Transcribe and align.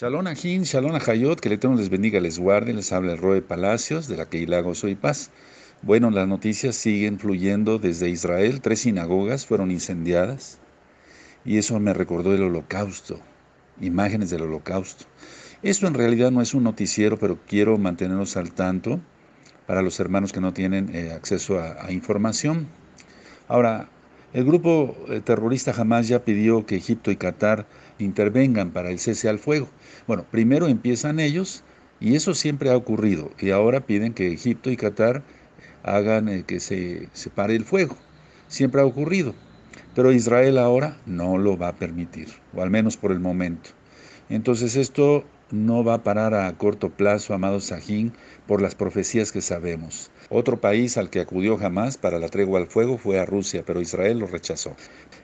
Shalom 0.00 0.28
Ajin, 0.28 0.62
Shalom 0.62 0.94
Ajayot, 0.94 1.40
que 1.40 1.48
el 1.48 1.54
Eterno 1.54 1.76
les 1.76 1.90
bendiga, 1.90 2.20
les 2.20 2.38
guarde, 2.38 2.72
les 2.72 2.92
habla 2.92 3.14
el 3.14 3.18
Roe 3.18 3.42
Palacios 3.42 4.06
de 4.06 4.16
la 4.16 4.28
Keilah 4.28 4.60
Gozo 4.60 4.86
y 4.86 4.94
Paz. 4.94 5.32
Bueno, 5.82 6.12
las 6.12 6.28
noticias 6.28 6.76
siguen 6.76 7.18
fluyendo 7.18 7.80
desde 7.80 8.08
Israel, 8.08 8.60
tres 8.60 8.82
sinagogas 8.82 9.44
fueron 9.44 9.72
incendiadas 9.72 10.60
y 11.44 11.58
eso 11.58 11.80
me 11.80 11.94
recordó 11.94 12.32
el 12.32 12.44
holocausto, 12.44 13.18
imágenes 13.80 14.30
del 14.30 14.42
holocausto. 14.42 15.04
Esto 15.64 15.88
en 15.88 15.94
realidad 15.94 16.30
no 16.30 16.42
es 16.42 16.54
un 16.54 16.62
noticiero, 16.62 17.18
pero 17.18 17.40
quiero 17.48 17.76
mantenerlos 17.76 18.36
al 18.36 18.52
tanto 18.52 19.00
para 19.66 19.82
los 19.82 19.98
hermanos 19.98 20.32
que 20.32 20.40
no 20.40 20.52
tienen 20.52 20.94
eh, 20.94 21.10
acceso 21.10 21.58
a, 21.58 21.84
a 21.84 21.90
información. 21.90 22.68
Ahora, 23.48 23.88
el 24.32 24.44
grupo 24.44 24.96
eh, 25.08 25.20
terrorista 25.20 25.72
jamás 25.72 26.08
ya 26.08 26.24
pidió 26.24 26.66
que 26.66 26.76
Egipto 26.76 27.10
y 27.10 27.16
Qatar 27.16 27.66
intervengan 27.98 28.70
para 28.70 28.90
el 28.90 28.98
cese 28.98 29.28
al 29.28 29.38
fuego. 29.38 29.68
Bueno, 30.06 30.26
primero 30.30 30.68
empiezan 30.68 31.18
ellos 31.18 31.64
y 32.00 32.14
eso 32.14 32.34
siempre 32.34 32.70
ha 32.70 32.76
ocurrido 32.76 33.30
y 33.40 33.50
ahora 33.50 33.80
piden 33.80 34.14
que 34.14 34.32
Egipto 34.32 34.70
y 34.70 34.76
Qatar 34.76 35.22
hagan 35.82 36.28
eh, 36.28 36.44
que 36.46 36.60
se, 36.60 37.08
se 37.12 37.30
pare 37.30 37.56
el 37.56 37.64
fuego. 37.64 37.96
Siempre 38.48 38.80
ha 38.80 38.86
ocurrido. 38.86 39.34
Pero 39.94 40.12
Israel 40.12 40.58
ahora 40.58 40.96
no 41.06 41.38
lo 41.38 41.56
va 41.56 41.68
a 41.68 41.76
permitir, 41.76 42.28
o 42.54 42.62
al 42.62 42.70
menos 42.70 42.96
por 42.96 43.10
el 43.10 43.20
momento. 43.20 43.70
Entonces 44.28 44.76
esto 44.76 45.24
no 45.50 45.82
va 45.84 45.94
a 45.94 46.02
parar 46.02 46.34
a 46.34 46.52
corto 46.56 46.90
plazo, 46.90 47.34
amado 47.34 47.60
Sajín, 47.60 48.12
por 48.46 48.60
las 48.60 48.74
profecías 48.74 49.32
que 49.32 49.40
sabemos. 49.40 50.10
Otro 50.30 50.60
país 50.60 50.96
al 50.96 51.10
que 51.10 51.20
acudió 51.20 51.56
jamás 51.56 51.96
para 51.96 52.18
la 52.18 52.28
tregua 52.28 52.60
al 52.60 52.66
fuego 52.66 52.98
fue 52.98 53.18
a 53.18 53.26
Rusia, 53.26 53.62
pero 53.66 53.80
Israel 53.80 54.18
lo 54.18 54.26
rechazó. 54.26 54.76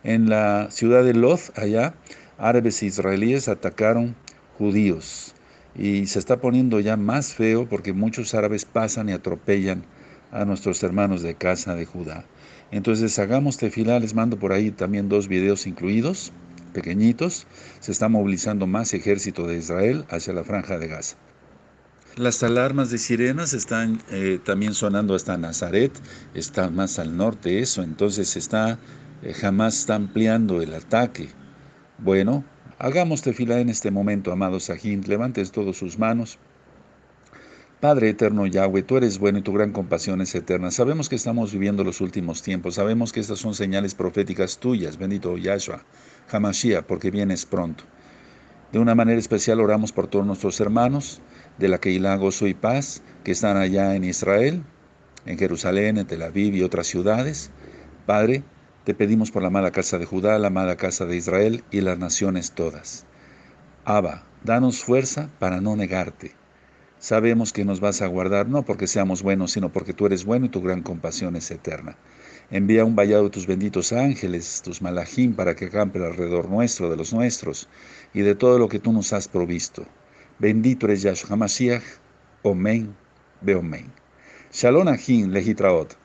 En 0.03 0.29
la 0.29 0.71
ciudad 0.71 1.05
de 1.05 1.15
Loz, 1.15 1.53
allá, 1.57 1.95
árabes 2.39 2.83
e 2.83 2.87
israelíes 2.87 3.49
atacaron 3.49 4.17
judíos 4.59 5.35
y 5.77 6.07
se 6.07 6.19
está 6.19 6.41
poniendo 6.41 6.81
ya 6.81 6.97
más 6.97 7.35
feo 7.35 7.69
porque 7.69 7.93
muchos 7.93 8.35
árabes 8.35 8.65
pasan 8.65 9.09
y 9.09 9.13
atropellan 9.13 9.85
a 10.31 10.45
nuestros 10.45 10.83
hermanos 10.83 11.23
de 11.23 11.35
casa 11.35 11.75
de 11.75 11.87
Judá. 11.87 12.25
Entonces 12.71 13.19
hagamos 13.19 13.57
tefilá, 13.57 14.01
les 14.01 14.15
mando 14.15 14.39
por 14.39 14.53
ahí 14.53 14.71
también 14.71 15.09
dos 15.09 15.29
videos 15.29 15.67
incluidos, 15.67 16.33
pequeñitos. 16.75 17.47
Se 17.81 17.93
está 17.93 18.11
movilizando 18.11 18.67
más 18.67 18.93
ejército 18.93 19.47
de 19.47 19.57
Israel 19.57 20.05
hacia 20.11 20.35
la 20.35 20.45
franja 20.45 20.79
de 20.79 20.89
Gaza. 20.89 21.17
Las 22.17 22.45
alarmas 22.45 22.91
de 22.91 22.99
sirenas 22.99 23.55
están 23.55 24.01
eh, 24.11 24.39
también 24.45 24.75
sonando 24.75 25.17
hasta 25.17 25.37
Nazaret, 25.37 25.91
está 26.35 26.71
más 26.71 27.01
al 27.01 27.17
norte 27.17 27.59
eso, 27.59 27.83
entonces 27.83 28.37
está, 28.37 28.79
eh, 29.23 29.33
jamás 29.33 29.81
está 29.81 29.97
ampliando 29.97 30.63
el 30.63 30.75
ataque. 30.75 31.31
Bueno, 31.99 32.45
hagamos 32.79 33.23
tefila 33.23 33.59
en 33.59 33.69
este 33.69 33.91
momento, 33.91 34.31
amado 34.31 34.61
Sajín, 34.61 35.03
levantes 35.09 35.51
todas 35.51 35.77
sus 35.77 35.99
manos. 35.99 36.39
Padre 37.81 38.11
eterno 38.11 38.47
Yahweh, 38.47 38.85
tú 38.85 38.97
eres 38.97 39.19
bueno 39.19 39.41
y 39.41 39.43
tu 39.43 39.53
gran 39.53 39.73
compasión 39.73 40.21
es 40.21 40.35
eterna. 40.37 40.71
Sabemos 40.71 41.09
que 41.09 41.17
estamos 41.17 41.53
viviendo 41.53 41.83
los 41.83 42.01
últimos 42.01 42.43
tiempos, 42.43 42.77
sabemos 42.77 43.13
que 43.13 43.19
estas 43.19 43.41
son 43.41 43.57
señales 43.57 43.95
proféticas 43.97 44.59
tuyas, 44.59 44.97
bendito 44.99 45.37
Yahshua, 45.37 45.85
Hamashiach, 46.31 46.85
porque 46.85 47.11
vienes 47.11 47.47
pronto. 47.47 47.85
De 48.73 48.79
una 48.79 48.95
manera 48.95 49.19
especial 49.19 49.61
oramos 49.61 49.93
por 49.93 50.09
todos 50.09 50.27
nuestros 50.27 50.61
hermanos, 50.61 51.21
de 51.59 51.69
la 51.69 51.79
Keilah 51.79 52.17
Gozo 52.17 52.47
y 52.47 52.55
Paz, 52.55 53.03
que 53.23 53.33
están 53.33 53.57
allá 53.57 53.95
en 53.95 54.05
Israel, 54.05 54.65
en 55.27 55.39
Jerusalén, 55.39 55.99
en 55.99 56.07
Tel 56.07 56.23
Aviv 56.23 56.55
y 56.55 56.63
otras 56.63 56.87
ciudades. 56.87 57.51
Padre, 58.07 58.43
te 58.85 58.95
pedimos 58.95 59.31
por 59.31 59.43
la 59.43 59.49
amada 59.49 59.71
casa 59.71 59.99
de 59.99 60.07
Judá, 60.07 60.39
la 60.39 60.49
amada 60.49 60.77
casa 60.77 61.07
de 61.07 61.17
Israel 61.17 61.65
y 61.71 61.81
las 61.81 61.99
naciones 61.99 62.53
todas. 62.53 63.07
Abba, 63.85 64.25
danos 64.43 64.83
fuerza 64.83 65.31
para 65.39 65.61
no 65.61 65.77
negarte. 65.77 66.33
Sabemos 66.99 67.53
que 67.53 67.65
nos 67.65 67.81
vas 67.81 68.03
a 68.03 68.07
guardar 68.07 68.49
no 68.49 68.65
porque 68.65 68.87
seamos 68.87 69.23
buenos, 69.23 69.53
sino 69.53 69.71
porque 69.71 69.93
tú 69.93 70.07
eres 70.07 70.25
bueno 70.25 70.47
y 70.47 70.49
tu 70.49 70.63
gran 70.63 70.83
compasión 70.83 71.37
es 71.37 71.51
eterna. 71.51 71.97
Envía 72.51 72.85
un 72.85 72.95
vallado 72.95 73.25
de 73.25 73.31
tus 73.31 73.47
benditos 73.47 73.93
ángeles, 73.93 74.61
tus 74.63 74.83
malajim, 74.83 75.35
para 75.35 75.57
que 75.57 75.67
acampen 75.67 76.03
alrededor 76.03 76.49
nuestro, 76.49 76.91
de 76.91 76.97
los 76.97 77.13
nuestros, 77.13 77.69
y 78.13 78.21
de 78.21 78.35
todo 78.35 78.59
lo 78.59 78.69
que 78.69 78.79
tú 78.79 78.93
nos 78.93 79.13
has 79.13 79.29
provisto. 79.29 79.87
Bendito 80.39 80.87
eres 80.87 81.03
Yahshua 81.03 81.31
HaMashiach. 81.31 81.85
Omen, 82.43 82.95
Beomen. 83.41 83.91
Shalom 84.53 84.89
Ajin 84.89 85.33
Legitraot. 85.33 86.04